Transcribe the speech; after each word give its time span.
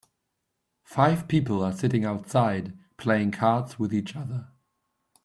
Five 0.83 1.27
people 1.27 1.63
are 1.63 1.71
sitting 1.73 2.05
outside 2.05 2.75
playing 2.97 3.33
cards 3.33 3.77
with 3.77 3.93
each 3.93 4.15
other. 4.15 4.47